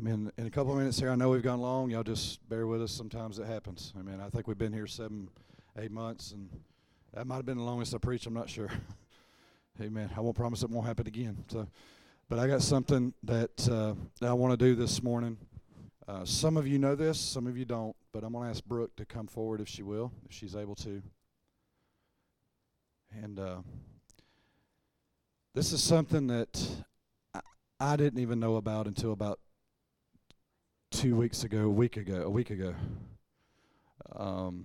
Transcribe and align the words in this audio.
Amen. 0.00 0.32
In 0.38 0.46
a 0.46 0.50
couple 0.50 0.72
of 0.72 0.78
minutes 0.78 0.98
here, 0.98 1.10
I 1.10 1.14
know 1.14 1.28
we've 1.28 1.42
gone 1.42 1.60
long. 1.60 1.90
Y'all 1.90 2.02
just 2.02 2.48
bear 2.48 2.66
with 2.66 2.80
us. 2.80 2.90
Sometimes 2.90 3.38
it 3.38 3.44
happens. 3.44 3.92
Amen. 4.00 4.18
I 4.18 4.30
think 4.30 4.48
we've 4.48 4.56
been 4.56 4.72
here 4.72 4.86
seven, 4.86 5.28
eight 5.78 5.90
months, 5.90 6.32
and 6.32 6.48
that 7.12 7.26
might 7.26 7.36
have 7.36 7.44
been 7.44 7.58
the 7.58 7.64
longest 7.64 7.94
I 7.94 7.98
preached. 7.98 8.26
I'm 8.26 8.32
not 8.32 8.48
sure. 8.48 8.70
Amen. 9.80 10.08
I 10.16 10.20
won't 10.20 10.34
promise 10.34 10.62
it 10.62 10.70
won't 10.70 10.86
happen 10.86 11.06
again. 11.06 11.44
So, 11.48 11.68
but 12.30 12.38
I 12.38 12.46
got 12.46 12.62
something 12.62 13.12
that, 13.24 13.68
uh, 13.68 13.92
that 14.22 14.30
I 14.30 14.32
want 14.32 14.58
to 14.58 14.64
do 14.64 14.74
this 14.74 15.02
morning. 15.02 15.36
Uh, 16.08 16.24
some 16.24 16.56
of 16.56 16.66
you 16.66 16.78
know 16.78 16.94
this, 16.94 17.20
some 17.20 17.46
of 17.46 17.58
you 17.58 17.66
don't. 17.66 17.94
But 18.10 18.24
I'm 18.24 18.32
going 18.32 18.44
to 18.44 18.50
ask 18.50 18.64
Brooke 18.64 18.96
to 18.96 19.04
come 19.04 19.26
forward 19.26 19.60
if 19.60 19.68
she 19.68 19.82
will, 19.82 20.12
if 20.24 20.34
she's 20.34 20.56
able 20.56 20.76
to. 20.76 21.02
And 23.22 23.38
uh, 23.38 23.58
this 25.52 25.72
is 25.72 25.82
something 25.82 26.26
that 26.28 26.66
I, 27.34 27.40
I 27.78 27.96
didn't 27.96 28.20
even 28.20 28.40
know 28.40 28.56
about 28.56 28.86
until 28.86 29.12
about 29.12 29.40
two 30.90 31.16
weeks 31.16 31.44
ago, 31.44 31.60
a 31.62 31.70
week 31.70 31.96
ago, 31.96 32.22
a 32.22 32.30
week 32.30 32.50
ago. 32.50 32.74
Um, 34.16 34.64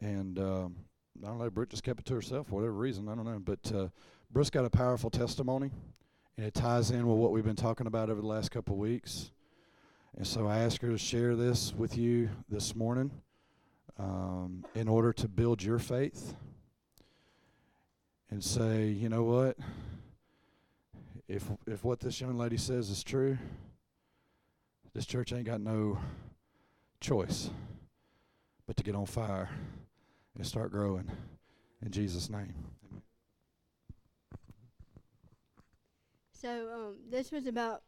and 0.00 0.38
um, 0.38 0.76
I 1.22 1.28
don't 1.28 1.38
know, 1.38 1.50
Brooke 1.50 1.70
just 1.70 1.82
kept 1.82 2.00
it 2.00 2.06
to 2.06 2.14
herself 2.14 2.48
for 2.48 2.56
whatever 2.56 2.72
reason. 2.72 3.08
I 3.08 3.14
don't 3.14 3.24
know. 3.24 3.38
But 3.38 3.72
uh, 3.72 3.88
Brooke's 4.30 4.50
got 4.50 4.64
a 4.64 4.70
powerful 4.70 5.10
testimony, 5.10 5.70
and 6.36 6.46
it 6.46 6.54
ties 6.54 6.90
in 6.90 7.06
with 7.06 7.18
what 7.18 7.30
we've 7.30 7.44
been 7.44 7.56
talking 7.56 7.86
about 7.86 8.10
over 8.10 8.20
the 8.20 8.26
last 8.26 8.50
couple 8.50 8.74
of 8.74 8.80
weeks. 8.80 9.30
And 10.16 10.26
so 10.26 10.46
I 10.46 10.58
asked 10.58 10.82
her 10.82 10.90
to 10.90 10.98
share 10.98 11.36
this 11.36 11.72
with 11.72 11.96
you 11.96 12.30
this 12.48 12.74
morning 12.74 13.10
um, 13.98 14.64
in 14.74 14.88
order 14.88 15.12
to 15.12 15.28
build 15.28 15.62
your 15.62 15.78
faith 15.78 16.34
and 18.30 18.42
say, 18.42 18.86
you 18.86 19.08
know 19.08 19.22
what? 19.22 19.56
If 21.28 21.44
if 21.66 21.84
what 21.84 22.00
this 22.00 22.20
young 22.20 22.38
lady 22.38 22.56
says 22.56 22.90
is 22.90 23.04
true, 23.04 23.38
this 24.94 25.06
church 25.06 25.32
ain't 25.32 25.46
got 25.46 25.60
no 25.60 25.98
choice 27.00 27.50
but 28.66 28.76
to 28.76 28.82
get 28.82 28.94
on 28.94 29.06
fire 29.06 29.48
and 30.36 30.46
start 30.46 30.70
growing 30.70 31.10
in 31.82 31.90
Jesus' 31.90 32.28
name. 32.28 32.54
Amen. 32.90 33.02
So 36.32 36.68
um, 36.72 36.96
this 37.10 37.32
was 37.32 37.46
about 37.46 37.82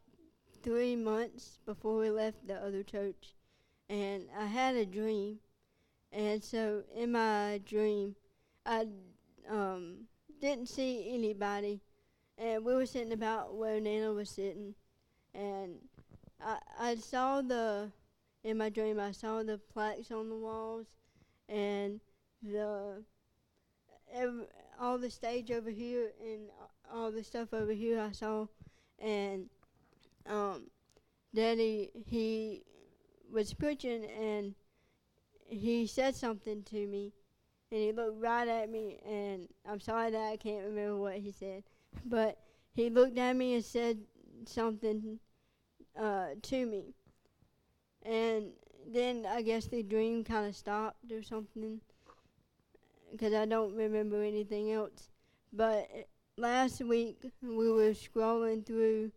three 0.63 0.97
months 0.97 1.59
before 1.67 1.99
we 1.99 2.11
left 2.11 2.47
the 2.47 2.57
other 2.57 2.83
church, 2.83 3.35
and 3.89 4.25
I 4.39 4.47
had 4.47 4.75
a 4.75 4.87
dream, 4.87 5.39
and 6.13 6.43
so 6.43 6.83
in 6.95 7.13
my 7.13 7.61
dream, 7.65 8.17
I 8.67 8.87
um, 9.49 10.07
didn't 10.41 10.69
see 10.69 11.13
anybody, 11.15 11.81
and 12.39 12.65
we 12.65 12.75
were 12.75 12.87
sitting 12.87 13.13
about 13.13 13.55
where 13.55 13.81
Nana 13.81 14.13
was 14.13 14.31
sitting, 14.31 14.75
and 15.35 15.75
I 16.43 16.59
I 16.79 16.95
saw 16.97 17.43
the 17.43 17.91
in 18.43 18.59
my 18.59 18.69
dream 18.69 18.99
I 18.99 19.13
saw 19.13 19.43
the 19.43 19.59
plaques 19.59 20.11
on 20.11 20.29
the 20.29 20.37
walls, 20.37 20.87
and 21.49 22.01
the 22.43 23.05
all 24.81 24.99
the 24.99 25.11
stage 25.11 25.51
over 25.51 25.71
here 25.71 26.13
and 26.23 26.49
all 26.93 27.13
the 27.13 27.23
stuff 27.23 27.53
over 27.53 27.73
here 27.73 28.01
I 28.01 28.13
saw, 28.13 28.47
and 28.99 29.49
um, 30.27 30.71
Daddy 31.35 31.91
he 32.07 32.63
was 33.31 33.55
preaching 33.55 34.05
and 34.05 34.55
he 35.47 35.87
said 35.87 36.15
something 36.15 36.63
to 36.65 36.87
me, 36.87 37.13
and 37.71 37.81
he 37.81 37.93
looked 37.93 38.21
right 38.21 38.49
at 38.49 38.71
me, 38.71 39.01
and 39.07 39.49
I'm 39.69 39.81
sorry 39.81 40.11
that 40.11 40.33
I 40.33 40.37
can't 40.37 40.65
remember 40.65 40.97
what 40.97 41.19
he 41.19 41.33
said, 41.33 41.65
but 42.05 42.39
he 42.73 42.89
looked 42.89 43.19
at 43.19 43.37
me 43.37 43.55
and 43.55 43.65
said 43.65 43.99
something 44.47 45.19
uh, 46.01 46.29
to 46.41 46.67
me, 46.67 46.95
and 48.03 48.53
then 48.91 49.27
I 49.29 49.43
guess 49.43 49.67
the 49.67 49.83
dream 49.83 50.25
kind 50.25 50.47
of 50.47 50.57
stopped 50.57 51.13
or 51.13 51.23
something, 51.23 51.81
because 53.13 53.35
I 53.35 53.45
don't 53.45 53.75
remember 53.75 54.23
anything 54.23 54.73
else. 54.73 55.11
But 55.53 55.89
last 56.37 56.81
week 56.81 57.31
we 57.43 57.71
were 57.71 57.93
scrolling 57.93 58.65
through 58.65 59.13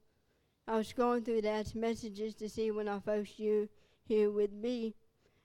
I 0.68 0.78
was 0.78 0.92
scrolling 0.92 1.26
through 1.26 1.42
Dad's 1.42 1.76
messages 1.76 2.36
to 2.36 2.48
see 2.48 2.72
when 2.72 2.88
I 2.88 3.00
first 3.00 3.38
you 3.38 3.70
here 4.06 4.30
would 4.32 4.62
be, 4.62 4.96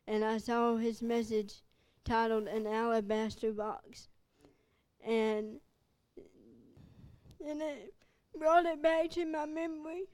and 0.07 0.25
I 0.25 0.39
saw 0.39 0.77
his 0.77 1.03
message 1.03 1.63
titled 2.05 2.49
"An 2.49 2.67
Alabaster 2.67 3.53
Box," 3.53 4.09
and 5.05 5.61
and 7.45 7.63
it 7.63 7.95
brought 8.37 8.67
it 8.67 8.83
back 8.83 9.11
to 9.11 9.25
my 9.25 9.47
memory 9.47 10.05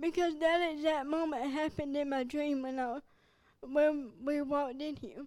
because 0.00 0.38
that 0.38 0.72
exact 0.72 1.06
moment 1.06 1.52
happened 1.52 1.96
in 1.96 2.10
my 2.10 2.24
dream 2.24 2.62
when 2.62 2.78
I 2.78 2.98
when 3.60 4.10
we 4.22 4.42
walked 4.42 4.80
in 4.80 4.96
here. 4.96 5.24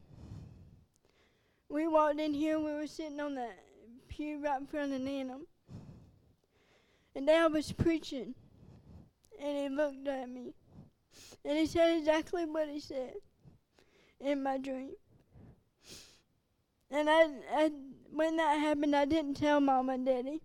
We 1.70 1.88
walked 1.88 2.20
in 2.20 2.34
here. 2.34 2.60
We 2.60 2.74
were 2.74 2.88
sitting 2.88 3.20
on 3.20 3.36
that 3.36 3.58
pew 4.08 4.40
right 4.44 4.60
in 4.60 4.68
front 4.68 4.94
of 4.94 5.02
Nana. 5.02 5.38
And 7.16 7.28
Dad 7.28 7.52
was 7.52 7.72
preaching, 7.72 8.36
and 9.42 9.58
he 9.58 9.70
looked 9.70 10.08
at 10.08 10.30
me, 10.30 10.54
and 11.44 11.58
he 11.58 11.66
said 11.66 11.98
exactly 11.98 12.46
what 12.46 12.70
he 12.70 12.80
said 12.80 13.14
in 14.20 14.44
my 14.44 14.60
dream. 14.60 14.92
And 16.92 17.10
I, 17.10 17.24
I, 17.54 17.72
when 18.12 18.38
that 18.38 18.60
happened, 18.60 18.96
I 18.96 19.06
didn't 19.06 19.34
tell 19.34 19.60
Mom 19.60 19.90
and 19.90 20.06
Daddy, 20.06 20.42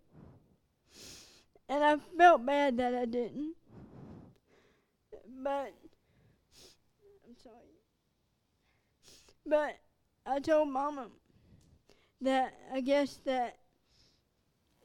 and 1.69 1.85
I 1.85 1.97
felt 2.17 2.47
bad 2.47 2.79
that 2.79 2.95
I 2.95 3.05
didn't. 3.05 3.55
But 5.43 5.73
I'm 7.27 7.37
sorry. 7.43 7.57
But 9.45 9.77
I 10.25 10.39
told 10.39 10.69
Mama 10.69 11.09
that 12.21 12.55
I 12.73 12.81
guess 12.81 13.19
that 13.25 13.57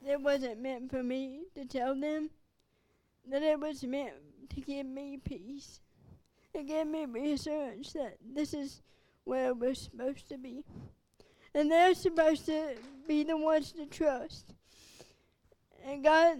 it 0.06 0.20
wasn't 0.20 0.62
meant 0.62 0.90
for 0.90 1.04
me 1.04 1.44
to 1.56 1.66
tell 1.66 2.00
them, 2.00 2.32
that 3.30 3.44
it 3.44 3.60
was 3.60 3.84
meant 3.84 4.14
to 4.50 4.62
give 4.62 4.86
me 4.86 5.20
peace. 5.24 5.80
It 6.54 6.68
gave 6.68 6.88
me 6.88 7.06
reassurance 7.06 7.94
that 7.94 8.18
this 8.34 8.54
is 8.54 8.82
where 9.26 9.54
we're 9.54 9.76
supposed 9.76 10.28
to 10.30 10.38
be. 10.38 10.64
And 11.54 11.72
they're 11.72 11.94
supposed 11.94 12.46
to 12.48 12.76
be 13.08 13.24
the 13.24 13.38
ones 13.38 13.74
to 13.74 13.86
trust. 13.86 14.54
And 15.86 16.04
God, 16.04 16.38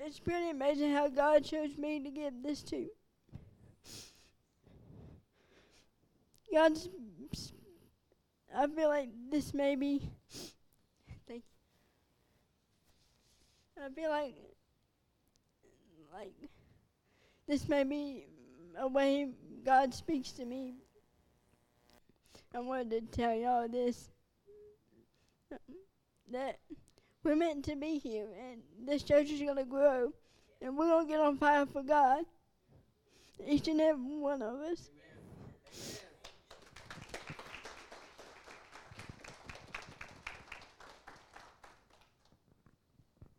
it's 0.00 0.18
pretty 0.18 0.50
amazing 0.50 0.92
how 0.92 1.08
God 1.08 1.44
chose 1.44 1.76
me 1.76 2.02
to 2.02 2.10
give 2.10 2.34
this 2.42 2.62
to. 2.64 2.86
God's, 6.52 6.88
I 8.54 8.66
feel 8.66 8.88
like 8.88 9.08
this 9.30 9.54
may 9.54 9.74
be 9.74 10.02
I 13.84 13.88
feel 13.88 14.10
like 14.10 14.36
like 16.14 16.34
this 17.48 17.68
may 17.68 17.82
be 17.82 18.26
a 18.78 18.86
way 18.86 19.28
God 19.64 19.92
speaks 19.92 20.30
to 20.32 20.44
me. 20.44 20.74
I 22.54 22.60
wanted 22.60 22.90
to 22.90 23.00
tell 23.00 23.34
y'all 23.34 23.68
this 23.68 24.10
that 26.30 26.60
we're 27.24 27.36
meant 27.36 27.64
to 27.64 27.76
be 27.76 27.98
here 27.98 28.26
and 28.50 28.62
this 28.86 29.02
church 29.02 29.30
is 29.30 29.40
gonna 29.40 29.64
grow 29.64 30.12
and 30.60 30.76
we're 30.76 30.88
gonna 30.88 31.06
get 31.08 31.20
on 31.20 31.36
fire 31.36 31.66
for 31.66 31.82
God. 31.82 32.24
Each 33.46 33.66
and 33.68 33.80
every 33.80 34.18
one 34.18 34.42
of 34.42 34.60
us. 34.60 34.90